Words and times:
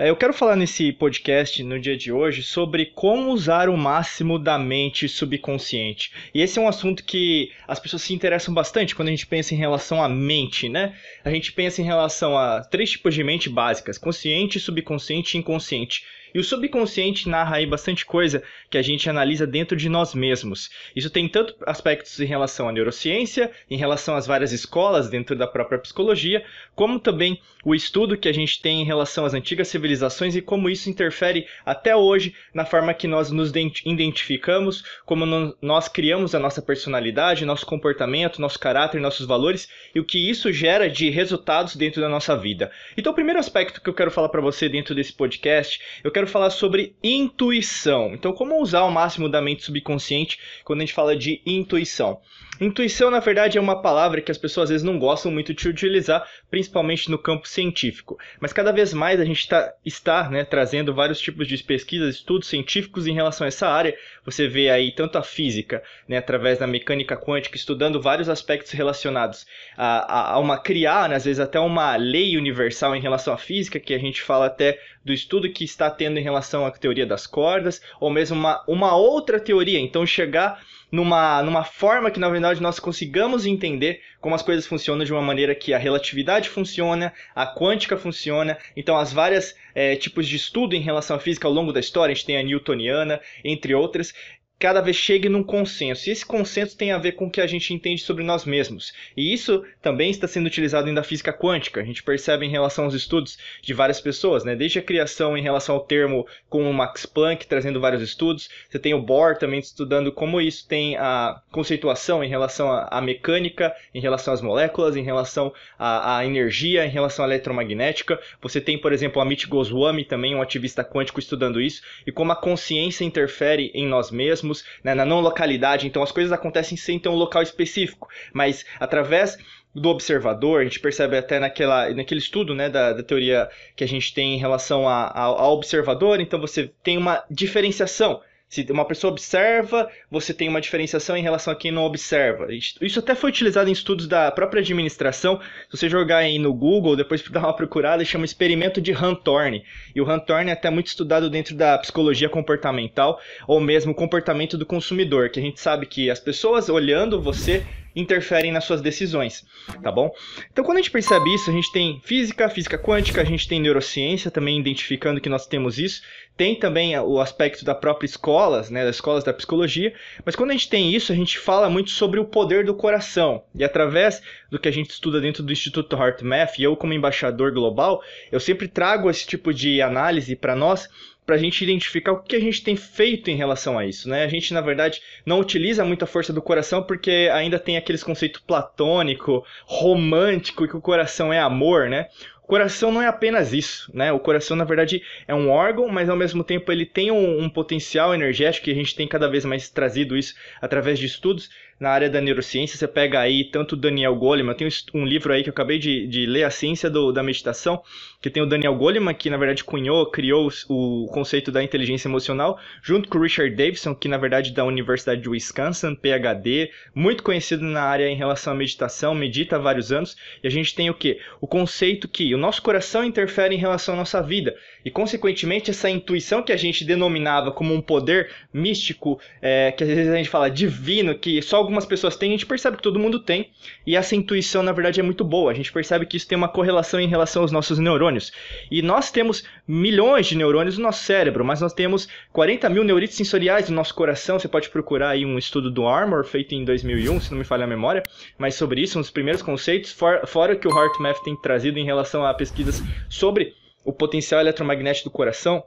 É, 0.01 0.09
eu 0.09 0.15
quero 0.15 0.33
falar 0.33 0.55
nesse 0.55 0.91
podcast 0.91 1.63
no 1.63 1.79
dia 1.79 1.95
de 1.95 2.11
hoje 2.11 2.41
sobre 2.41 2.87
como 2.87 3.29
usar 3.29 3.69
o 3.69 3.77
máximo 3.77 4.39
da 4.39 4.57
mente 4.57 5.07
subconsciente. 5.07 6.11
E 6.33 6.41
esse 6.41 6.57
é 6.57 6.61
um 6.61 6.67
assunto 6.67 7.03
que 7.03 7.51
as 7.67 7.79
pessoas 7.79 8.01
se 8.01 8.11
interessam 8.11 8.51
bastante 8.51 8.95
quando 8.95 9.09
a 9.09 9.11
gente 9.11 9.27
pensa 9.27 9.53
em 9.53 9.59
relação 9.59 10.01
à 10.01 10.09
mente, 10.09 10.67
né? 10.67 10.95
A 11.23 11.29
gente 11.29 11.51
pensa 11.51 11.83
em 11.83 11.85
relação 11.85 12.35
a 12.35 12.61
três 12.61 12.89
tipos 12.89 13.13
de 13.13 13.23
mente 13.23 13.47
básicas: 13.47 13.99
consciente, 13.99 14.59
subconsciente 14.59 15.37
e 15.37 15.39
inconsciente. 15.39 16.03
E 16.33 16.39
o 16.39 16.43
subconsciente 16.43 17.27
narra 17.27 17.57
aí 17.57 17.65
bastante 17.65 18.05
coisa 18.05 18.41
que 18.69 18.77
a 18.77 18.81
gente 18.81 19.09
analisa 19.09 19.45
dentro 19.45 19.75
de 19.75 19.89
nós 19.89 20.15
mesmos. 20.15 20.69
Isso 20.95 21.09
tem 21.09 21.27
tanto 21.27 21.53
aspectos 21.65 22.19
em 22.19 22.25
relação 22.25 22.69
à 22.69 22.71
neurociência, 22.71 23.51
em 23.69 23.75
relação 23.75 24.15
às 24.15 24.25
várias 24.25 24.53
escolas 24.53 25.09
dentro 25.09 25.35
da 25.35 25.45
própria 25.45 25.77
psicologia, 25.77 26.43
como 26.73 26.99
também 26.99 27.41
o 27.65 27.75
estudo 27.75 28.17
que 28.17 28.29
a 28.29 28.33
gente 28.33 28.61
tem 28.61 28.81
em 28.81 28.85
relação 28.85 29.25
às 29.25 29.33
antigas 29.33 29.67
civilizações 29.67 29.90
e 30.35 30.41
como 30.41 30.69
isso 30.69 30.89
interfere 30.89 31.45
até 31.65 31.95
hoje 31.95 32.33
na 32.53 32.65
forma 32.65 32.93
que 32.93 33.07
nós 33.07 33.31
nos 33.31 33.51
identificamos, 33.85 34.83
como 35.05 35.25
nós 35.61 35.87
criamos 35.87 36.33
a 36.33 36.39
nossa 36.39 36.61
personalidade, 36.61 37.45
nosso 37.45 37.65
comportamento, 37.65 38.41
nosso 38.41 38.59
caráter, 38.59 39.01
nossos 39.01 39.25
valores 39.25 39.67
e 39.93 39.99
o 39.99 40.05
que 40.05 40.29
isso 40.29 40.51
gera 40.51 40.89
de 40.89 41.09
resultados 41.09 41.75
dentro 41.75 42.01
da 42.01 42.09
nossa 42.09 42.35
vida. 42.37 42.71
Então, 42.97 43.11
o 43.11 43.15
primeiro 43.15 43.39
aspecto 43.39 43.81
que 43.81 43.89
eu 43.89 43.93
quero 43.93 44.11
falar 44.11 44.29
para 44.29 44.41
você 44.41 44.69
dentro 44.69 44.95
desse 44.95 45.13
podcast, 45.13 45.79
eu 46.03 46.11
quero 46.11 46.27
falar 46.27 46.49
sobre 46.49 46.95
intuição. 47.03 48.13
Então, 48.13 48.33
como 48.33 48.61
usar 48.61 48.83
o 48.83 48.91
máximo 48.91 49.29
da 49.29 49.41
mente 49.41 49.63
subconsciente 49.63 50.39
quando 50.63 50.79
a 50.79 50.85
gente 50.85 50.93
fala 50.93 51.15
de 51.15 51.41
intuição? 51.45 52.19
Intuição, 52.61 53.09
na 53.09 53.19
verdade, 53.19 53.57
é 53.57 53.61
uma 53.61 53.81
palavra 53.81 54.21
que 54.21 54.29
as 54.29 54.37
pessoas 54.37 54.65
às 54.65 54.69
vezes 54.69 54.85
não 54.85 54.99
gostam 54.99 55.31
muito 55.31 55.51
de 55.51 55.67
utilizar, 55.67 56.27
principalmente 56.51 57.09
no 57.09 57.17
campo 57.17 57.47
científico. 57.47 58.19
Mas 58.39 58.53
cada 58.53 58.71
vez 58.71 58.93
mais 58.93 59.19
a 59.19 59.25
gente 59.25 59.47
tá, 59.47 59.73
está 59.85 60.29
né, 60.29 60.43
trazendo 60.43 60.93
vários 60.93 61.19
tipos 61.19 61.47
de 61.47 61.57
pesquisas, 61.63 62.15
estudos 62.15 62.47
científicos 62.47 63.07
em 63.07 63.13
relação 63.13 63.45
a 63.45 63.47
essa 63.47 63.67
área. 63.67 63.95
Você 64.23 64.47
vê 64.47 64.69
aí 64.69 64.91
tanto 64.91 65.17
a 65.17 65.23
física, 65.23 65.83
né, 66.07 66.17
através 66.17 66.59
da 66.59 66.67
mecânica 66.67 67.17
quântica, 67.17 67.57
estudando 67.57 68.01
vários 68.01 68.29
aspectos 68.29 68.71
relacionados 68.71 69.45
a, 69.75 69.97
a, 69.99 70.33
a 70.33 70.39
uma 70.39 70.57
criar, 70.57 71.09
né, 71.09 71.15
às 71.15 71.25
vezes 71.25 71.39
até 71.39 71.59
uma 71.59 71.95
lei 71.95 72.37
universal 72.37 72.95
em 72.95 73.01
relação 73.01 73.33
à 73.33 73.37
física, 73.37 73.79
que 73.79 73.93
a 73.93 73.99
gente 73.99 74.21
fala 74.21 74.45
até 74.45 74.79
do 75.03 75.11
estudo 75.13 75.51
que 75.51 75.63
está 75.63 75.89
tendo 75.89 76.19
em 76.19 76.23
relação 76.23 76.65
à 76.65 76.71
teoria 76.71 77.05
das 77.05 77.25
cordas, 77.25 77.81
ou 77.99 78.09
mesmo 78.09 78.37
uma, 78.37 78.63
uma 78.67 78.95
outra 78.95 79.39
teoria. 79.39 79.79
Então, 79.79 80.05
chegar 80.05 80.61
numa, 80.91 81.41
numa 81.41 81.63
forma 81.63 82.11
que, 82.11 82.19
na 82.19 82.29
verdade, 82.29 82.61
nós 82.61 82.79
consigamos 82.79 83.45
entender 83.45 84.01
como 84.19 84.35
as 84.35 84.41
coisas 84.41 84.67
funcionam 84.67 85.05
de 85.05 85.13
uma 85.13 85.21
maneira 85.21 85.55
que 85.55 85.73
a 85.73 85.77
relatividade 85.77 86.49
funciona, 86.49 87.13
a 87.33 87.47
quântica 87.47 87.97
funciona. 87.97 88.57
Então, 88.75 88.97
as 88.97 89.11
várias 89.13 89.55
é, 89.73 89.95
tipos 89.95 90.27
de 90.27 90.35
estudo 90.35 90.75
em 90.75 90.81
relação 90.81 91.15
à 91.15 91.19
física 91.19 91.47
ao 91.47 91.53
longo 91.53 91.71
da 91.71 91.79
história, 91.79 92.11
a 92.11 92.15
gente 92.15 92.25
tem 92.25 92.37
a 92.37 92.43
newtoniana, 92.43 93.21
entre 93.43 93.73
outras, 93.73 94.13
cada 94.61 94.79
vez 94.79 94.95
chegue 94.95 95.27
num 95.27 95.43
consenso. 95.43 96.07
E 96.07 96.11
esse 96.11 96.23
consenso 96.23 96.77
tem 96.77 96.91
a 96.91 96.99
ver 96.99 97.13
com 97.13 97.25
o 97.25 97.31
que 97.31 97.41
a 97.41 97.47
gente 97.47 97.73
entende 97.73 98.03
sobre 98.03 98.23
nós 98.23 98.45
mesmos. 98.45 98.93
E 99.17 99.33
isso 99.33 99.65
também 99.81 100.11
está 100.11 100.27
sendo 100.27 100.45
utilizado 100.45 100.87
ainda 100.87 101.01
na 101.01 101.03
física 101.03 101.33
quântica. 101.33 101.81
A 101.81 101.83
gente 101.83 102.03
percebe 102.03 102.45
em 102.45 102.49
relação 102.49 102.85
aos 102.85 102.93
estudos 102.93 103.39
de 103.59 103.73
várias 103.73 103.99
pessoas, 103.99 104.43
né? 104.43 104.55
Desde 104.55 104.77
a 104.77 104.83
criação 104.83 105.35
em 105.35 105.41
relação 105.41 105.73
ao 105.73 105.81
termo 105.81 106.27
com 106.47 106.69
o 106.69 106.73
Max 106.73 107.07
Planck, 107.07 107.47
trazendo 107.47 107.81
vários 107.81 108.03
estudos. 108.03 108.49
Você 108.69 108.77
tem 108.77 108.93
o 108.93 109.01
Bohr 109.01 109.35
também 109.35 109.59
estudando 109.59 110.11
como 110.11 110.39
isso 110.39 110.67
tem 110.67 110.95
a 110.95 111.41
conceituação 111.51 112.23
em 112.23 112.29
relação 112.29 112.71
à 112.71 113.01
mecânica, 113.01 113.75
em 113.95 113.99
relação 113.99 114.31
às 114.31 114.41
moléculas, 114.41 114.95
em 114.95 115.03
relação 115.03 115.51
à, 115.79 116.17
à 116.17 116.25
energia, 116.25 116.85
em 116.85 116.89
relação 116.89 117.25
à 117.25 117.27
eletromagnética. 117.27 118.19
Você 118.39 118.61
tem, 118.61 118.77
por 118.77 118.93
exemplo, 118.93 119.19
Amit 119.19 119.47
Goswami, 119.47 120.05
também 120.05 120.35
um 120.35 120.41
ativista 120.41 120.83
quântico 120.83 121.19
estudando 121.19 121.59
isso, 121.59 121.81
e 122.05 122.11
como 122.11 122.31
a 122.31 122.35
consciência 122.35 123.03
interfere 123.03 123.71
em 123.73 123.87
nós 123.87 124.11
mesmos 124.11 124.50
né, 124.83 124.93
na 124.93 125.05
não 125.05 125.19
localidade, 125.21 125.87
então 125.87 126.03
as 126.03 126.11
coisas 126.11 126.31
acontecem 126.31 126.77
sem 126.77 126.99
ter 126.99 127.09
um 127.09 127.15
local 127.15 127.41
específico, 127.41 128.07
mas 128.33 128.65
através 128.79 129.37
do 129.73 129.89
observador, 129.89 130.61
a 130.61 130.63
gente 130.65 130.79
percebe 130.79 131.17
até 131.17 131.39
naquela, 131.39 131.89
naquele 131.93 132.19
estudo 132.19 132.53
né, 132.53 132.69
da, 132.69 132.93
da 132.93 133.03
teoria 133.03 133.49
que 133.75 133.83
a 133.83 133.87
gente 133.87 134.13
tem 134.13 134.35
em 134.35 134.37
relação 134.37 134.87
ao 134.87 135.53
observador, 135.53 136.19
então 136.19 136.39
você 136.39 136.69
tem 136.83 136.97
uma 136.97 137.23
diferenciação 137.29 138.21
se 138.51 138.67
uma 138.69 138.83
pessoa 138.83 139.13
observa, 139.13 139.89
você 140.09 140.33
tem 140.33 140.49
uma 140.49 140.59
diferenciação 140.59 141.15
em 141.15 141.23
relação 141.23 141.53
a 141.53 141.55
quem 141.55 141.71
não 141.71 141.85
observa. 141.85 142.47
Isso 142.51 142.99
até 142.99 143.15
foi 143.15 143.29
utilizado 143.29 143.69
em 143.69 143.71
estudos 143.71 144.09
da 144.09 144.29
própria 144.29 144.59
administração. 144.59 145.39
Se 145.69 145.77
você 145.77 145.89
jogar 145.89 146.17
aí 146.17 146.37
no 146.37 146.53
Google, 146.53 146.97
depois 146.97 147.23
dar 147.31 147.39
uma 147.39 147.55
procurada, 147.55 148.03
chama 148.03 148.25
experimento 148.25 148.81
de 148.81 148.91
Rantorne. 148.91 149.63
E 149.95 150.01
o 150.01 150.03
Rantorne 150.03 150.49
é 150.49 150.53
até 150.53 150.69
muito 150.69 150.87
estudado 150.87 151.29
dentro 151.29 151.55
da 151.55 151.77
psicologia 151.77 152.27
comportamental, 152.27 153.21
ou 153.47 153.61
mesmo 153.61 153.95
comportamento 153.95 154.57
do 154.57 154.65
consumidor, 154.65 155.29
que 155.29 155.39
a 155.39 155.43
gente 155.43 155.61
sabe 155.61 155.85
que 155.85 156.11
as 156.11 156.19
pessoas 156.19 156.67
olhando 156.67 157.21
você 157.21 157.65
interferem 157.95 158.51
nas 158.51 158.63
suas 158.63 158.81
decisões, 158.81 159.45
tá 159.81 159.91
bom? 159.91 160.11
Então, 160.51 160.63
quando 160.63 160.77
a 160.77 160.81
gente 160.81 160.91
percebe 160.91 161.33
isso, 161.33 161.49
a 161.49 161.53
gente 161.53 161.71
tem 161.71 162.01
física, 162.03 162.49
física 162.49 162.77
quântica, 162.77 163.21
a 163.21 163.25
gente 163.25 163.47
tem 163.47 163.59
neurociência 163.59 164.31
também 164.31 164.59
identificando 164.59 165.21
que 165.21 165.29
nós 165.29 165.45
temos 165.47 165.77
isso, 165.77 166.01
tem 166.37 166.55
também 166.55 166.97
o 166.97 167.19
aspecto 167.19 167.63
da 167.63 167.75
própria 167.75 168.05
escola, 168.05 168.65
né, 168.69 168.85
das 168.85 168.95
escolas 168.95 169.23
da 169.23 169.33
psicologia, 169.33 169.93
mas 170.25 170.35
quando 170.35 170.51
a 170.51 170.53
gente 170.53 170.69
tem 170.69 170.93
isso, 170.93 171.11
a 171.11 171.15
gente 171.15 171.37
fala 171.37 171.69
muito 171.69 171.91
sobre 171.91 172.19
o 172.19 172.25
poder 172.25 172.65
do 172.65 172.73
coração, 172.73 173.43
e 173.53 173.63
através 173.63 174.21
do 174.49 174.57
que 174.57 174.67
a 174.67 174.71
gente 174.71 174.89
estuda 174.89 175.21
dentro 175.21 175.43
do 175.43 175.51
Instituto 175.51 175.95
HeartMath, 175.95 176.57
e 176.57 176.63
eu 176.63 176.75
como 176.75 176.93
embaixador 176.93 177.51
global, 177.51 178.01
eu 178.31 178.39
sempre 178.39 178.67
trago 178.67 179.09
esse 179.09 179.27
tipo 179.27 179.53
de 179.53 179.81
análise 179.81 180.35
para 180.35 180.55
nós, 180.55 180.89
para 181.25 181.35
a 181.35 181.39
gente 181.39 181.63
identificar 181.63 182.11
o 182.11 182.21
que 182.21 182.35
a 182.35 182.39
gente 182.39 182.63
tem 182.63 182.75
feito 182.75 183.29
em 183.29 183.35
relação 183.35 183.77
a 183.77 183.85
isso, 183.85 184.09
né? 184.09 184.23
A 184.23 184.27
gente, 184.27 184.53
na 184.53 184.61
verdade, 184.61 185.01
não 185.25 185.39
utiliza 185.39 185.85
muito 185.85 186.03
a 186.03 186.07
força 186.07 186.33
do 186.33 186.41
coração 186.41 186.83
porque 186.83 187.29
ainda 187.33 187.59
tem 187.59 187.77
aqueles 187.77 188.03
conceitos 188.03 188.41
platônico, 188.41 189.45
romântico, 189.65 190.67
que 190.67 190.75
o 190.75 190.81
coração 190.81 191.31
é 191.31 191.39
amor, 191.39 191.89
né? 191.89 192.07
O 192.43 192.47
coração 192.47 192.91
não 192.91 193.01
é 193.01 193.07
apenas 193.07 193.53
isso, 193.53 193.89
né? 193.93 194.11
O 194.11 194.19
coração, 194.19 194.57
na 194.57 194.65
verdade, 194.65 195.01
é 195.27 195.33
um 195.33 195.49
órgão, 195.49 195.87
mas 195.87 196.09
ao 196.09 196.17
mesmo 196.17 196.43
tempo 196.43 196.71
ele 196.71 196.85
tem 196.85 197.11
um, 197.11 197.43
um 197.43 197.49
potencial 197.49 198.13
energético 198.13 198.69
e 198.69 198.73
a 198.73 198.75
gente 198.75 198.95
tem 198.95 199.07
cada 199.07 199.29
vez 199.29 199.45
mais 199.45 199.69
trazido 199.69 200.17
isso 200.17 200.35
através 200.61 200.99
de 200.99 201.05
estudos 201.05 201.49
na 201.81 201.89
área 201.89 202.09
da 202.11 202.21
neurociência. 202.21 202.77
Você 202.77 202.87
pega 202.87 203.19
aí 203.19 203.43
tanto 203.43 203.73
o 203.73 203.75
Daniel 203.75 204.15
Goleman, 204.15 204.53
tem 204.53 204.69
um 204.93 205.03
livro 205.03 205.33
aí 205.33 205.41
que 205.41 205.49
eu 205.49 205.51
acabei 205.51 205.79
de, 205.79 206.05
de 206.05 206.27
ler, 206.27 206.43
A 206.43 206.51
Ciência 206.51 206.91
do, 206.91 207.11
da 207.11 207.23
Meditação, 207.23 207.81
que 208.21 208.29
tem 208.29 208.43
o 208.43 208.45
Daniel 208.45 208.75
Goleman, 208.75 209.15
que 209.15 209.31
na 209.31 209.37
verdade 209.37 209.63
cunhou, 209.63 210.05
criou 210.05 210.47
o 210.69 211.07
conceito 211.07 211.51
da 211.51 211.63
inteligência 211.63 212.07
emocional, 212.07 212.59
junto 212.83 213.09
com 213.09 213.17
o 213.17 213.21
Richard 213.21 213.55
Davidson, 213.55 213.95
que 213.95 214.07
na 214.07 214.17
verdade 214.17 214.51
é 214.51 214.53
da 214.53 214.63
Universidade 214.63 215.21
de 215.21 215.29
Wisconsin, 215.29 215.95
PhD, 215.95 216.69
muito 216.93 217.23
conhecido 217.23 217.65
na 217.65 217.81
área 217.81 218.07
em 218.07 218.15
relação 218.15 218.53
à 218.53 218.55
meditação, 218.55 219.15
medita 219.15 219.55
há 219.55 219.59
vários 219.59 219.91
anos, 219.91 220.15
e 220.43 220.47
a 220.47 220.51
gente 220.51 220.75
tem 220.75 220.87
o 220.87 220.93
que? 220.93 221.19
O 221.41 221.47
conceito 221.47 222.07
que 222.07 222.35
o 222.35 222.37
nosso 222.37 222.61
coração 222.61 223.03
interfere 223.03 223.55
em 223.55 223.59
relação 223.59 223.95
à 223.95 223.97
nossa 223.97 224.21
vida, 224.21 224.55
e 224.83 224.91
consequentemente 224.91 225.69
essa 225.71 225.89
intuição 225.89 226.41
que 226.43 226.51
a 226.51 226.57
gente 226.57 226.83
denominava 226.83 227.51
como 227.51 227.73
um 227.73 227.81
poder 227.81 228.31
místico, 228.53 229.19
é, 229.41 229.71
que 229.71 229.83
às 229.83 229.89
vezes 229.89 230.11
a 230.11 230.17
gente 230.17 230.29
fala 230.29 230.49
divino, 230.49 231.15
que 231.15 231.41
só 231.41 231.57
algumas 231.57 231.85
pessoas 231.85 232.15
têm, 232.15 232.29
a 232.29 232.33
gente 232.33 232.45
percebe 232.45 232.77
que 232.77 232.83
todo 232.83 232.99
mundo 232.99 233.19
tem, 233.19 233.49
e 233.85 233.95
essa 233.95 234.15
intuição, 234.15 234.63
na 234.63 234.71
verdade, 234.71 234.99
é 234.99 235.03
muito 235.03 235.23
boa. 235.23 235.51
A 235.51 235.53
gente 235.53 235.71
percebe 235.71 236.05
que 236.05 236.17
isso 236.17 236.27
tem 236.27 236.37
uma 236.37 236.47
correlação 236.47 236.99
em 236.99 237.07
relação 237.07 237.41
aos 237.41 237.51
nossos 237.51 237.79
neurônios. 237.79 238.31
E 238.69 238.81
nós 238.81 239.11
temos 239.11 239.43
milhões 239.67 240.27
de 240.27 240.35
neurônios 240.35 240.77
no 240.77 240.83
nosso 240.83 241.03
cérebro, 241.03 241.43
mas 241.45 241.61
nós 241.61 241.73
temos 241.73 242.07
40 242.31 242.69
mil 242.69 242.83
neuritos 242.83 243.15
sensoriais 243.15 243.69
no 243.69 243.75
nosso 243.75 243.93
coração. 243.93 244.39
Você 244.39 244.47
pode 244.47 244.69
procurar 244.69 245.09
aí 245.09 245.25
um 245.25 245.37
estudo 245.37 245.69
do 245.69 245.87
Armor, 245.87 246.23
feito 246.25 246.53
em 246.55 246.63
2001, 246.65 247.21
se 247.21 247.31
não 247.31 247.37
me 247.37 247.43
falha 247.43 247.63
a 247.63 247.67
memória, 247.67 248.03
mas 248.37 248.55
sobre 248.55 248.81
isso, 248.81 248.99
uns 248.99 249.09
primeiros 249.09 249.41
conceitos, 249.41 249.91
for, 249.91 250.25
fora 250.27 250.55
que 250.55 250.67
o 250.67 250.71
HeartMath 250.71 251.23
tem 251.23 251.35
trazido 251.35 251.79
em 251.79 251.85
relação 251.85 252.25
a 252.25 252.33
pesquisas 252.33 252.81
sobre 253.09 253.53
o 253.83 253.91
potencial 253.91 254.41
eletromagnético 254.41 255.09
do 255.09 255.13
coração. 255.13 255.63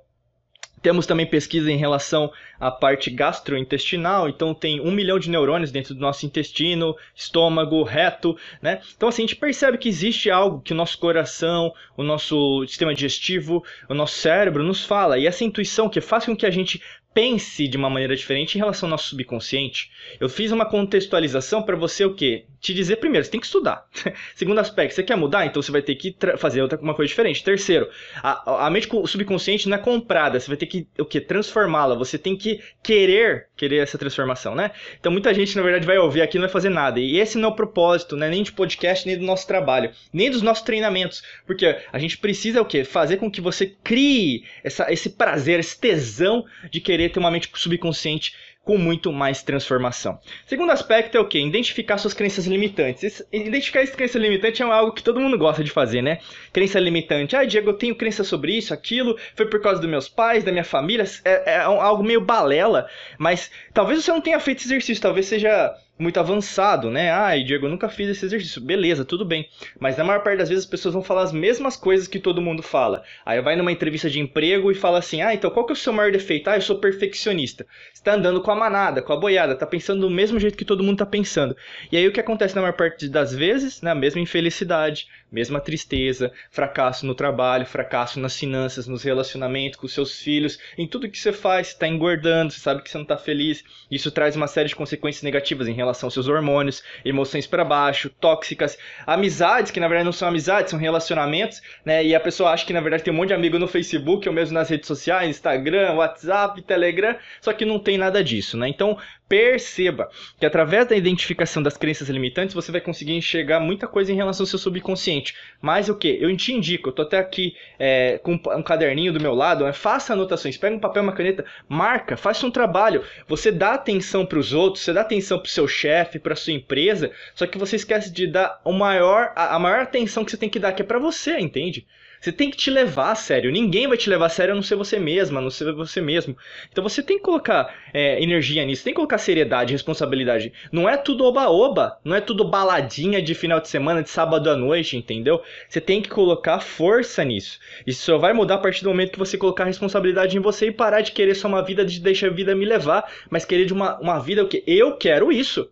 Temos 0.82 1.06
também 1.06 1.24
pesquisa 1.24 1.70
em 1.72 1.78
relação 1.78 2.30
à 2.60 2.70
parte 2.70 3.10
gastrointestinal, 3.10 4.28
então 4.28 4.52
tem 4.52 4.82
um 4.82 4.90
milhão 4.90 5.18
de 5.18 5.30
neurônios 5.30 5.72
dentro 5.72 5.94
do 5.94 6.00
nosso 6.00 6.26
intestino, 6.26 6.94
estômago, 7.16 7.82
reto, 7.82 8.36
né? 8.60 8.82
Então 8.94 9.08
assim, 9.08 9.22
a 9.22 9.26
gente 9.26 9.36
percebe 9.36 9.78
que 9.78 9.88
existe 9.88 10.30
algo 10.30 10.60
que 10.60 10.74
o 10.74 10.76
nosso 10.76 10.98
coração, 10.98 11.72
o 11.96 12.02
nosso 12.02 12.66
sistema 12.66 12.92
digestivo, 12.92 13.64
o 13.88 13.94
nosso 13.94 14.18
cérebro 14.18 14.62
nos 14.62 14.84
fala, 14.84 15.18
e 15.18 15.26
essa 15.26 15.42
intuição 15.42 15.88
que 15.88 16.02
faz 16.02 16.26
com 16.26 16.36
que 16.36 16.44
a 16.44 16.50
gente 16.50 16.82
pense 17.14 17.68
de 17.68 17.76
uma 17.76 17.88
maneira 17.88 18.16
diferente 18.16 18.56
em 18.56 18.58
relação 18.58 18.88
ao 18.88 18.90
nosso 18.90 19.08
subconsciente. 19.08 19.90
Eu 20.18 20.28
fiz 20.28 20.50
uma 20.50 20.66
contextualização 20.66 21.62
para 21.62 21.76
você 21.76 22.04
o 22.04 22.12
quê? 22.12 22.44
Te 22.60 22.74
dizer 22.74 22.96
primeiro, 22.96 23.24
você 23.24 23.30
tem 23.30 23.40
que 23.40 23.46
estudar. 23.46 23.86
Segundo 24.34 24.58
aspecto, 24.58 24.94
você 24.94 25.02
quer 25.02 25.16
mudar, 25.16 25.46
então 25.46 25.62
você 25.62 25.70
vai 25.70 25.80
ter 25.80 25.94
que 25.94 26.16
fazer 26.36 26.60
outra 26.60 26.78
uma 26.80 26.94
coisa 26.94 27.08
diferente. 27.08 27.44
Terceiro, 27.44 27.88
a, 28.16 28.66
a 28.66 28.70
mente 28.70 28.88
subconsciente 29.06 29.68
não 29.68 29.76
é 29.76 29.80
comprada, 29.80 30.40
você 30.40 30.48
vai 30.48 30.56
ter 30.56 30.66
que 30.66 30.88
o 30.98 31.04
quê? 31.04 31.20
Transformá-la. 31.20 31.94
Você 31.94 32.18
tem 32.18 32.36
que 32.36 32.60
querer 32.82 33.46
querer 33.56 33.78
essa 33.78 33.98
transformação, 33.98 34.54
né? 34.54 34.70
Então 34.98 35.12
muita 35.12 35.32
gente 35.32 35.54
na 35.56 35.62
verdade 35.62 35.86
vai 35.86 35.98
ouvir 35.98 36.22
aqui 36.22 36.36
e 36.36 36.40
não 36.40 36.46
vai 36.46 36.52
fazer 36.52 36.70
nada. 36.70 36.98
E 36.98 37.18
esse 37.18 37.38
não 37.38 37.50
é 37.50 37.52
o 37.52 37.54
propósito, 37.54 38.16
né? 38.16 38.28
Nem 38.28 38.42
de 38.42 38.52
podcast, 38.52 39.06
nem 39.06 39.18
do 39.18 39.24
nosso 39.24 39.46
trabalho, 39.46 39.90
nem 40.12 40.30
dos 40.30 40.42
nossos 40.42 40.64
treinamentos, 40.64 41.22
porque 41.46 41.78
a 41.92 41.98
gente 41.98 42.18
precisa 42.18 42.60
o 42.60 42.64
quê? 42.64 42.82
Fazer 42.82 43.18
com 43.18 43.30
que 43.30 43.40
você 43.40 43.74
crie 43.84 44.44
essa, 44.62 44.90
esse 44.92 45.10
prazer, 45.10 45.60
esse 45.60 45.78
tesão 45.78 46.44
de 46.70 46.80
querer 46.80 46.94
querer 46.94 47.10
ter 47.10 47.18
uma 47.18 47.30
mente 47.30 47.50
subconsciente 47.54 48.34
com 48.64 48.78
muito 48.78 49.12
mais 49.12 49.42
transformação. 49.42 50.18
Segundo 50.46 50.72
aspecto 50.72 51.16
é 51.16 51.20
o 51.20 51.28
que? 51.28 51.38
Identificar 51.38 51.98
suas 51.98 52.14
crenças 52.14 52.46
limitantes. 52.46 53.22
Identificar 53.30 53.80
essa 53.80 53.94
crença 53.94 54.18
limitante 54.18 54.62
é 54.62 54.64
algo 54.64 54.92
que 54.92 55.02
todo 55.02 55.20
mundo 55.20 55.36
gosta 55.36 55.62
de 55.62 55.70
fazer, 55.70 56.02
né? 56.02 56.18
Crença 56.52 56.80
limitante. 56.80 57.36
Ah, 57.36 57.44
Diego, 57.44 57.70
eu 57.70 57.74
tenho 57.74 57.94
crença 57.94 58.24
sobre 58.24 58.56
isso, 58.56 58.72
aquilo, 58.72 59.18
foi 59.36 59.46
por 59.46 59.60
causa 59.60 59.80
dos 59.80 59.90
meus 59.90 60.08
pais, 60.08 60.42
da 60.42 60.50
minha 60.50 60.64
família. 60.64 61.04
É, 61.24 61.56
é 61.56 61.60
algo 61.60 62.02
meio 62.02 62.20
balela, 62.20 62.88
mas 63.18 63.50
talvez 63.72 64.02
você 64.02 64.10
não 64.10 64.20
tenha 64.20 64.40
feito 64.40 64.58
esse 64.58 64.68
exercício, 64.68 65.02
talvez 65.02 65.26
seja 65.26 65.74
muito 65.98 66.18
avançado, 66.18 66.90
né? 66.90 67.10
Ai, 67.10 67.44
Diego, 67.44 67.66
eu 67.66 67.70
nunca 67.70 67.88
fiz 67.88 68.08
esse 68.08 68.24
exercício. 68.24 68.60
Beleza, 68.60 69.04
tudo 69.04 69.24
bem. 69.24 69.48
Mas 69.78 69.96
na 69.96 70.04
maior 70.04 70.22
parte 70.22 70.38
das 70.38 70.48
vezes 70.48 70.64
as 70.64 70.70
pessoas 70.70 70.94
vão 70.94 71.02
falar 71.02 71.22
as 71.22 71.32
mesmas 71.32 71.76
coisas 71.76 72.08
que 72.08 72.18
todo 72.18 72.42
mundo 72.42 72.62
fala. 72.62 73.04
Aí 73.24 73.40
vai 73.40 73.54
numa 73.54 73.70
entrevista 73.70 74.10
de 74.10 74.18
emprego 74.18 74.70
e 74.70 74.74
fala 74.74 74.98
assim: 74.98 75.22
ah, 75.22 75.32
então 75.32 75.50
qual 75.50 75.64
que 75.64 75.72
é 75.72 75.74
o 75.74 75.76
seu 75.76 75.92
maior 75.92 76.10
defeito? 76.10 76.50
Ah, 76.50 76.56
eu 76.56 76.62
sou 76.62 76.78
perfeccionista. 76.78 77.64
Você 77.92 78.02
tá 78.02 78.14
andando 78.14 78.40
com 78.40 78.50
a 78.50 78.56
manada, 78.56 79.02
com 79.02 79.12
a 79.12 79.16
boiada, 79.16 79.54
tá 79.54 79.66
pensando 79.66 80.00
do 80.00 80.10
mesmo 80.10 80.40
jeito 80.40 80.56
que 80.56 80.64
todo 80.64 80.82
mundo 80.82 80.98
tá 80.98 81.06
pensando. 81.06 81.56
E 81.92 81.96
aí 81.96 82.06
o 82.08 82.12
que 82.12 82.20
acontece 82.20 82.56
na 82.56 82.62
maior 82.62 82.74
parte 82.74 83.08
das 83.08 83.32
vezes? 83.32 83.80
Né? 83.80 83.92
A 83.92 83.94
mesma 83.94 84.20
infelicidade, 84.20 85.06
mesma 85.30 85.60
tristeza, 85.60 86.32
fracasso 86.50 87.06
no 87.06 87.14
trabalho, 87.14 87.66
fracasso 87.66 88.18
nas 88.18 88.36
finanças, 88.36 88.88
nos 88.88 89.02
relacionamentos 89.02 89.78
com 89.78 89.86
seus 89.86 90.18
filhos, 90.20 90.58
em 90.76 90.86
tudo 90.86 91.08
que 91.08 91.18
você 91.18 91.32
faz, 91.32 91.68
você 91.68 91.78
tá 91.78 91.86
engordando, 91.88 92.52
você 92.52 92.60
sabe 92.60 92.82
que 92.82 92.90
você 92.90 92.98
não 92.98 93.04
tá 93.04 93.16
feliz. 93.16 93.62
Isso 93.90 94.10
traz 94.10 94.34
uma 94.34 94.46
série 94.48 94.68
de 94.68 94.76
consequências 94.76 95.22
negativas 95.22 95.68
em 95.68 95.72
relação 95.72 95.83
aos 95.88 96.12
seus 96.12 96.28
hormônios, 96.28 96.82
emoções 97.04 97.46
para 97.46 97.64
baixo, 97.64 98.10
tóxicas, 98.20 98.78
amizades 99.06 99.70
que 99.70 99.80
na 99.80 99.88
verdade 99.88 100.04
não 100.04 100.12
são 100.12 100.28
amizades, 100.28 100.70
são 100.70 100.78
relacionamentos, 100.78 101.60
né? 101.84 102.04
E 102.04 102.14
a 102.14 102.20
pessoa 102.20 102.50
acha 102.50 102.64
que 102.64 102.72
na 102.72 102.80
verdade 102.80 103.02
tem 103.02 103.12
um 103.12 103.16
monte 103.16 103.28
de 103.28 103.34
amigo 103.34 103.58
no 103.58 103.66
Facebook, 103.66 104.28
ou 104.28 104.34
mesmo 104.34 104.54
nas 104.54 104.68
redes 104.68 104.86
sociais, 104.86 105.28
Instagram, 105.28 105.92
WhatsApp, 105.94 106.62
Telegram, 106.62 107.16
só 107.40 107.52
que 107.52 107.64
não 107.64 107.78
tem 107.78 107.98
nada 107.98 108.22
disso, 108.22 108.56
né? 108.56 108.68
Então, 108.68 108.98
perceba 109.28 110.08
que 110.38 110.46
através 110.46 110.86
da 110.86 110.96
identificação 110.96 111.62
das 111.62 111.76
crenças 111.76 112.08
limitantes 112.08 112.54
você 112.54 112.70
vai 112.70 112.80
conseguir 112.80 113.14
enxergar 113.14 113.58
muita 113.58 113.88
coisa 113.88 114.12
em 114.12 114.14
relação 114.16 114.44
ao 114.44 114.48
seu 114.48 114.58
subconsciente. 114.58 115.34
Mas 115.60 115.88
o 115.88 115.96
que? 115.96 116.18
Eu 116.20 116.34
te 116.36 116.52
indico, 116.52 116.88
eu 116.88 116.92
tô 116.92 117.02
até 117.02 117.18
aqui 117.18 117.54
é, 117.78 118.18
com 118.18 118.34
um 118.34 118.62
caderninho 118.62 119.12
do 119.12 119.20
meu 119.20 119.34
lado, 119.34 119.64
né? 119.64 119.72
faça 119.72 120.12
anotações, 120.12 120.56
pega 120.56 120.76
um 120.76 120.80
papel, 120.80 121.02
uma 121.02 121.12
caneta, 121.12 121.44
marca, 121.68 122.16
faça 122.16 122.46
um 122.46 122.50
trabalho. 122.50 123.02
Você 123.26 123.50
dá 123.50 123.74
atenção 123.74 124.26
para 124.26 124.38
os 124.38 124.52
outros, 124.52 124.84
você 124.84 124.92
dá 124.92 125.00
atenção 125.00 125.38
para 125.38 125.46
o 125.46 125.50
seu 125.50 125.66
chefe, 125.74 126.18
para 126.18 126.36
sua 126.36 126.52
empresa, 126.52 127.10
só 127.34 127.46
que 127.46 127.58
você 127.58 127.76
esquece 127.76 128.10
de 128.10 128.26
dar 128.26 128.60
o 128.64 128.72
maior, 128.72 129.32
a, 129.34 129.56
a 129.56 129.58
maior 129.58 129.80
atenção 129.80 130.24
que 130.24 130.30
você 130.30 130.36
tem 130.36 130.48
que 130.48 130.58
dar, 130.58 130.72
que 130.72 130.82
é 130.82 130.84
para 130.84 130.98
você, 130.98 131.38
entende? 131.38 131.86
Você 132.24 132.32
tem 132.32 132.50
que 132.50 132.56
te 132.56 132.70
levar 132.70 133.12
a 133.12 133.14
sério. 133.14 133.52
Ninguém 133.52 133.86
vai 133.86 133.98
te 133.98 134.08
levar 134.08 134.26
a 134.26 134.30
sério 134.30 134.52
a 134.52 134.54
não 134.54 134.62
ser 134.62 134.76
você 134.76 134.98
mesma, 134.98 135.40
a 135.40 135.42
não 135.42 135.50
ser 135.50 135.70
você 135.74 136.00
mesmo. 136.00 136.34
Então 136.72 136.82
você 136.82 137.02
tem 137.02 137.18
que 137.18 137.22
colocar 137.22 137.76
é, 137.92 138.22
energia 138.22 138.64
nisso, 138.64 138.82
tem 138.82 138.94
que 138.94 138.96
colocar 138.96 139.18
seriedade, 139.18 139.74
responsabilidade. 139.74 140.50
Não 140.72 140.88
é 140.88 140.96
tudo 140.96 141.22
oba-oba, 141.22 141.98
não 142.02 142.16
é 142.16 142.22
tudo 142.22 142.42
baladinha 142.42 143.20
de 143.20 143.34
final 143.34 143.60
de 143.60 143.68
semana, 143.68 144.02
de 144.02 144.08
sábado 144.08 144.48
à 144.48 144.56
noite, 144.56 144.96
entendeu? 144.96 145.42
Você 145.68 145.82
tem 145.82 146.00
que 146.00 146.08
colocar 146.08 146.60
força 146.60 147.22
nisso. 147.22 147.60
Isso 147.86 148.02
só 148.06 148.16
vai 148.16 148.32
mudar 148.32 148.54
a 148.54 148.58
partir 148.58 148.84
do 148.84 148.88
momento 148.88 149.12
que 149.12 149.18
você 149.18 149.36
colocar 149.36 149.64
responsabilidade 149.64 150.34
em 150.34 150.40
você 150.40 150.68
e 150.68 150.72
parar 150.72 151.02
de 151.02 151.12
querer 151.12 151.34
só 151.34 151.46
uma 151.46 151.62
vida 151.62 151.84
de 151.84 152.00
deixar 152.00 152.28
a 152.28 152.30
vida 152.30 152.54
me 152.54 152.64
levar, 152.64 153.04
mas 153.28 153.44
querer 153.44 153.66
de 153.66 153.74
uma, 153.74 154.00
uma 154.00 154.18
vida 154.18 154.42
o 154.42 154.48
que 154.48 154.64
eu 154.66 154.96
quero 154.96 155.30
isso. 155.30 155.70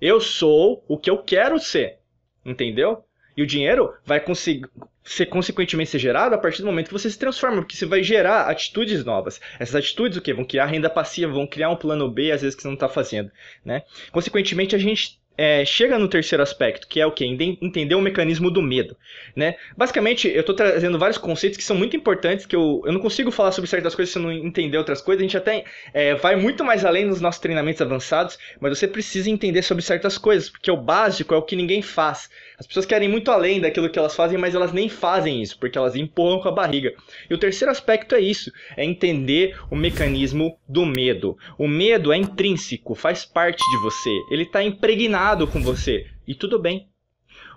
Eu 0.00 0.18
sou 0.18 0.82
o 0.88 0.96
que 0.96 1.10
eu 1.10 1.18
quero 1.18 1.58
ser. 1.58 1.98
Entendeu? 2.42 3.04
E 3.36 3.42
o 3.42 3.46
dinheiro 3.46 3.92
vai 4.02 4.18
conseguir 4.18 4.66
ser 5.14 5.26
consequentemente 5.26 5.90
ser 5.90 5.98
gerado 5.98 6.34
a 6.34 6.38
partir 6.38 6.62
do 6.62 6.66
momento 6.66 6.86
que 6.86 6.92
você 6.92 7.10
se 7.10 7.18
transforma, 7.18 7.62
porque 7.62 7.76
você 7.76 7.84
vai 7.84 8.02
gerar 8.02 8.42
atitudes 8.42 9.04
novas. 9.04 9.40
Essas 9.58 9.74
atitudes 9.74 10.16
o 10.16 10.22
que 10.22 10.32
vão 10.32 10.44
criar 10.44 10.66
renda 10.66 10.88
passiva, 10.88 11.32
vão 11.32 11.46
criar 11.46 11.68
um 11.68 11.76
plano 11.76 12.08
B 12.08 12.30
às 12.30 12.42
vezes 12.42 12.54
que 12.54 12.62
você 12.62 12.68
não 12.68 12.74
está 12.74 12.88
fazendo, 12.88 13.30
né? 13.64 13.82
Consequentemente 14.12 14.74
a 14.76 14.78
gente 14.78 15.19
é, 15.40 15.64
chega 15.64 15.98
no 15.98 16.06
terceiro 16.06 16.42
aspecto, 16.42 16.86
que 16.86 17.00
é 17.00 17.06
o 17.06 17.10
que? 17.10 17.24
Entender 17.24 17.94
o 17.94 18.00
mecanismo 18.02 18.50
do 18.50 18.60
medo. 18.60 18.94
Né? 19.34 19.56
Basicamente, 19.74 20.28
eu 20.28 20.40
estou 20.40 20.54
trazendo 20.54 20.98
vários 20.98 21.16
conceitos 21.16 21.56
que 21.56 21.64
são 21.64 21.74
muito 21.74 21.96
importantes, 21.96 22.44
que 22.44 22.54
eu, 22.54 22.82
eu 22.84 22.92
não 22.92 23.00
consigo 23.00 23.30
falar 23.30 23.50
sobre 23.52 23.70
certas 23.70 23.94
coisas 23.94 24.12
se 24.12 24.18
eu 24.18 24.22
não 24.22 24.30
entender 24.30 24.76
outras 24.76 25.00
coisas. 25.00 25.22
A 25.22 25.24
gente 25.24 25.38
até 25.38 25.64
é, 25.94 26.14
vai 26.14 26.36
muito 26.36 26.62
mais 26.62 26.84
além 26.84 27.06
nos 27.06 27.22
nossos 27.22 27.40
treinamentos 27.40 27.80
avançados, 27.80 28.38
mas 28.60 28.78
você 28.78 28.86
precisa 28.86 29.30
entender 29.30 29.62
sobre 29.62 29.82
certas 29.82 30.18
coisas, 30.18 30.50
porque 30.50 30.70
o 30.70 30.76
básico 30.76 31.32
é 31.32 31.38
o 31.38 31.42
que 31.42 31.56
ninguém 31.56 31.80
faz. 31.80 32.28
As 32.58 32.66
pessoas 32.66 32.84
querem 32.84 33.08
muito 33.08 33.30
além 33.30 33.62
daquilo 33.62 33.88
que 33.88 33.98
elas 33.98 34.14
fazem, 34.14 34.36
mas 34.36 34.54
elas 34.54 34.74
nem 34.74 34.90
fazem 34.90 35.40
isso, 35.40 35.58
porque 35.58 35.78
elas 35.78 35.96
empurram 35.96 36.40
com 36.40 36.48
a 36.50 36.52
barriga. 36.52 36.92
E 37.30 37.32
o 37.32 37.38
terceiro 37.38 37.72
aspecto 37.72 38.14
é 38.14 38.20
isso: 38.20 38.52
é 38.76 38.84
entender 38.84 39.56
o 39.70 39.74
mecanismo 39.74 40.58
do 40.68 40.84
medo. 40.84 41.38
O 41.56 41.66
medo 41.66 42.12
é 42.12 42.18
intrínseco, 42.18 42.94
faz 42.94 43.24
parte 43.24 43.62
de 43.70 43.76
você, 43.78 44.10
ele 44.30 44.42
está 44.42 44.62
impregnado 44.62 45.29
com 45.46 45.62
você, 45.62 46.06
e 46.26 46.34
tudo 46.34 46.58
bem. 46.58 46.88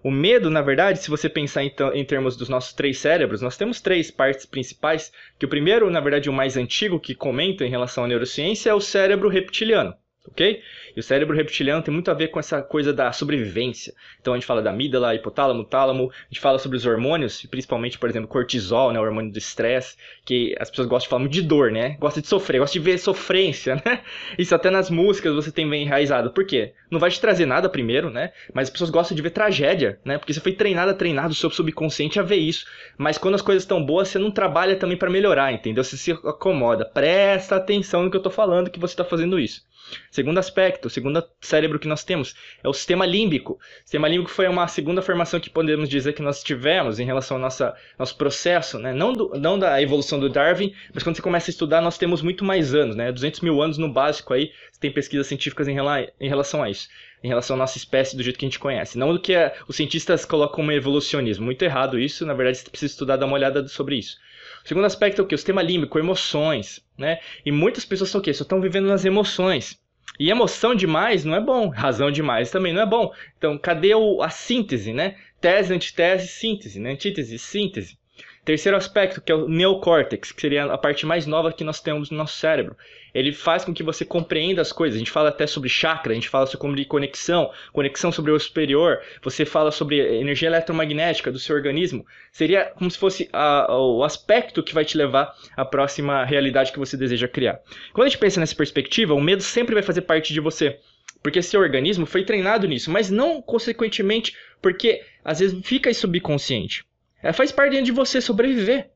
O 0.03 0.11
medo, 0.11 0.49
na 0.49 0.61
verdade, 0.61 0.99
se 0.99 1.09
você 1.09 1.29
pensar 1.29 1.63
então, 1.63 1.93
em 1.93 2.05
termos 2.05 2.35
dos 2.35 2.49
nossos 2.49 2.73
três 2.73 2.97
cérebros, 2.97 3.41
nós 3.41 3.57
temos 3.57 3.81
três 3.81 4.11
partes 4.11 4.45
principais, 4.45 5.11
que 5.39 5.45
o 5.45 5.49
primeiro, 5.49 5.89
na 5.89 5.99
verdade, 5.99 6.29
o 6.29 6.33
mais 6.33 6.57
antigo 6.57 6.99
que 6.99 7.15
comenta 7.15 7.65
em 7.65 7.69
relação 7.69 8.03
à 8.03 8.07
neurociência 8.07 8.69
é 8.69 8.73
o 8.73 8.81
cérebro 8.81 9.29
reptiliano 9.29 9.95
ok? 10.29 10.61
E 10.95 10.99
o 10.99 11.03
cérebro 11.03 11.35
reptiliano 11.35 11.81
tem 11.81 11.93
muito 11.93 12.09
a 12.09 12.13
ver 12.13 12.29
com 12.29 12.39
essa 12.39 12.61
coisa 12.61 12.93
da 12.93 13.11
sobrevivência. 13.11 13.93
Então 14.21 14.33
a 14.33 14.37
gente 14.37 14.45
fala 14.45 14.61
da 14.61 14.69
amígdala, 14.69 15.15
hipotálamo, 15.15 15.63
tálamo, 15.63 16.11
a 16.11 16.33
gente 16.33 16.39
fala 16.39 16.59
sobre 16.59 16.77
os 16.77 16.85
hormônios, 16.85 17.45
principalmente, 17.47 17.97
por 17.97 18.09
exemplo, 18.09 18.27
cortisol, 18.27 18.91
né, 18.91 18.99
o 18.99 19.03
hormônio 19.03 19.31
do 19.31 19.37
estresse, 19.37 19.95
que 20.23 20.55
as 20.59 20.69
pessoas 20.69 20.87
gostam 20.87 21.05
de 21.05 21.09
falar 21.09 21.19
muito 21.21 21.33
de 21.33 21.41
dor, 21.41 21.71
né? 21.71 21.97
Gosta 21.99 22.21
de 22.21 22.27
sofrer, 22.27 22.59
gosta 22.59 22.73
de 22.73 22.83
ver 22.83 22.97
sofrência, 22.97 23.75
né? 23.85 24.01
Isso 24.37 24.53
até 24.53 24.69
nas 24.69 24.89
músicas 24.89 25.33
você 25.33 25.51
tem 25.51 25.69
bem 25.69 25.83
enraizado. 25.83 26.31
Por 26.31 26.45
quê? 26.45 26.73
Não 26.89 26.99
vai 26.99 27.09
te 27.09 27.19
trazer 27.19 27.45
nada 27.45 27.67
primeiro, 27.67 28.09
né? 28.09 28.31
Mas 28.53 28.67
as 28.67 28.69
pessoas 28.69 28.89
gostam 28.89 29.15
de 29.15 29.21
ver 29.21 29.31
tragédia, 29.31 29.99
né? 30.05 30.17
Porque 30.17 30.33
você 30.33 30.39
foi 30.39 30.53
treinado, 30.53 30.93
treinado 30.93 31.31
o 31.31 31.35
seu 31.35 31.49
subconsciente 31.49 32.19
a 32.19 32.23
ver 32.23 32.37
isso. 32.37 32.65
Mas 32.97 33.17
quando 33.17 33.35
as 33.35 33.41
coisas 33.41 33.63
estão 33.63 33.83
boas, 33.83 34.07
você 34.07 34.19
não 34.19 34.31
trabalha 34.31 34.75
também 34.75 34.95
para 34.97 35.09
melhorar, 35.09 35.51
entendeu? 35.51 35.83
Você 35.83 35.97
se 35.97 36.11
acomoda. 36.11 36.85
Presta 36.85 37.55
atenção 37.55 38.03
no 38.03 38.11
que 38.11 38.17
eu 38.17 38.21
tô 38.21 38.29
falando 38.29 38.69
que 38.69 38.79
você 38.79 38.95
tá 38.95 39.03
fazendo 39.03 39.39
isso. 39.39 39.63
Segundo 40.11 40.37
aspecto, 40.37 40.87
o 40.87 40.89
segundo 40.89 41.23
cérebro 41.41 41.79
que 41.79 41.87
nós 41.87 42.03
temos 42.03 42.35
é 42.63 42.67
o 42.67 42.73
sistema 42.73 43.05
límbico. 43.05 43.53
O 43.53 43.59
sistema 43.81 44.07
límbico 44.07 44.29
foi 44.29 44.47
uma 44.47 44.67
segunda 44.67 45.01
formação 45.01 45.39
que 45.39 45.49
podemos 45.49 45.89
dizer 45.89 46.13
que 46.13 46.21
nós 46.21 46.43
tivemos 46.43 46.99
em 46.99 47.05
relação 47.05 47.37
ao 47.37 47.41
nossa, 47.41 47.75
nosso 47.97 48.17
processo, 48.17 48.79
né? 48.79 48.93
não, 48.93 49.13
do, 49.13 49.31
não 49.39 49.57
da 49.57 49.81
evolução 49.81 50.19
do 50.19 50.29
Darwin, 50.29 50.73
mas 50.93 51.03
quando 51.03 51.15
você 51.15 51.21
começa 51.21 51.49
a 51.49 51.51
estudar, 51.51 51.81
nós 51.81 51.97
temos 51.97 52.21
muito 52.21 52.43
mais 52.43 52.73
anos, 52.73 52.95
né? 52.95 53.11
200 53.11 53.41
mil 53.41 53.61
anos 53.61 53.77
no 53.77 53.91
básico 53.91 54.33
aí, 54.33 54.51
tem 54.79 54.91
pesquisas 54.91 55.27
científicas 55.27 55.67
em, 55.67 55.73
rela, 55.73 56.07
em 56.19 56.27
relação 56.27 56.61
a 56.61 56.69
isso 56.69 56.87
em 57.23 57.29
relação 57.29 57.55
à 57.55 57.59
nossa 57.59 57.77
espécie 57.77 58.17
do 58.17 58.21
jeito 58.21 58.37
que 58.37 58.45
a 58.45 58.49
gente 58.49 58.59
conhece. 58.59 58.97
Não 58.97 59.13
do 59.13 59.19
que 59.19 59.33
a, 59.33 59.53
os 59.65 59.77
cientistas 59.77 60.25
colocam 60.25 60.57
como 60.57 60.73
evolucionismo. 60.73 61.45
Muito 61.45 61.63
errado 61.63 61.97
isso, 61.97 62.25
na 62.25 62.33
verdade 62.33 62.57
você 62.57 62.69
precisa 62.69 62.91
estudar, 62.91 63.15
dar 63.15 63.25
uma 63.25 63.35
olhada 63.35 63.65
sobre 63.69 63.95
isso. 63.95 64.17
O 64.63 64.67
segundo 64.67 64.85
aspecto 64.85 65.21
é 65.21 65.23
o 65.23 65.27
que? 65.27 65.35
O 65.35 65.37
sistema 65.37 65.61
límbico, 65.61 65.99
emoções, 65.99 66.81
né? 66.97 67.19
E 67.45 67.51
muitas 67.51 67.85
pessoas 67.85 68.09
são 68.09 68.19
o 68.19 68.23
quê? 68.23 68.33
Só 68.33 68.43
estão 68.43 68.61
vivendo 68.61 68.87
nas 68.87 69.03
emoções. 69.03 69.79
E 70.19 70.29
emoção 70.29 70.75
demais 70.75 71.25
não 71.25 71.35
é 71.35 71.41
bom, 71.41 71.69
razão 71.73 72.11
demais 72.11 72.51
também 72.51 72.73
não 72.73 72.81
é 72.81 72.85
bom. 72.85 73.13
Então, 73.37 73.57
cadê 73.57 73.95
o, 73.95 74.21
a 74.21 74.29
síntese, 74.29 74.93
né? 74.93 75.15
Tese, 75.41 75.73
antitese, 75.73 76.27
síntese, 76.27 76.79
né? 76.79 76.91
Antítese, 76.91 77.37
síntese. 77.37 77.97
Terceiro 78.45 78.77
aspecto, 78.77 79.21
que 79.21 79.31
é 79.31 79.35
o 79.35 79.47
neocórtex, 79.47 80.31
que 80.31 80.41
seria 80.41 80.65
a 80.65 80.77
parte 80.77 81.05
mais 81.05 81.25
nova 81.25 81.53
que 81.53 81.63
nós 81.63 81.79
temos 81.79 82.09
no 82.09 82.17
nosso 82.17 82.37
cérebro 82.37 82.75
ele 83.13 83.31
faz 83.31 83.63
com 83.63 83.73
que 83.73 83.83
você 83.83 84.03
compreenda 84.03 84.61
as 84.61 84.71
coisas. 84.71 84.95
A 84.95 84.99
gente 84.99 85.11
fala 85.11 85.29
até 85.29 85.45
sobre 85.45 85.69
chakra, 85.69 86.11
a 86.11 86.15
gente 86.15 86.29
fala 86.29 86.47
sobre 86.47 86.85
conexão, 86.85 87.51
conexão 87.71 88.11
sobre 88.11 88.31
o 88.31 88.39
superior, 88.39 89.01
você 89.21 89.45
fala 89.45 89.71
sobre 89.71 89.99
energia 90.19 90.47
eletromagnética 90.47 91.31
do 91.31 91.39
seu 91.39 91.55
organismo. 91.55 92.05
Seria 92.31 92.65
como 92.75 92.89
se 92.89 92.97
fosse 92.97 93.29
a, 93.31 93.67
o 93.77 94.03
aspecto 94.03 94.63
que 94.63 94.73
vai 94.73 94.83
te 94.83 94.97
levar 94.97 95.33
à 95.55 95.63
próxima 95.63 96.25
realidade 96.25 96.71
que 96.71 96.79
você 96.79 96.97
deseja 96.97 97.27
criar. 97.27 97.59
Quando 97.93 98.07
a 98.07 98.09
gente 98.09 98.19
pensa 98.19 98.39
nessa 98.39 98.55
perspectiva, 98.55 99.13
o 99.13 99.21
medo 99.21 99.43
sempre 99.43 99.75
vai 99.75 99.83
fazer 99.83 100.01
parte 100.01 100.33
de 100.33 100.39
você. 100.39 100.79
Porque 101.21 101.41
seu 101.41 101.61
organismo 101.61 102.05
foi 102.05 102.25
treinado 102.25 102.67
nisso, 102.67 102.91
mas 102.91 103.09
não 103.09 103.41
consequentemente 103.41 104.35
porque 104.61 105.01
às 105.23 105.39
vezes 105.39 105.57
fica 105.65 105.93
subconsciente. 105.93 106.83
É, 107.23 107.31
faz 107.33 107.51
parte 107.51 107.81
de 107.81 107.91
você 107.91 108.19
sobreviver. 108.19 108.91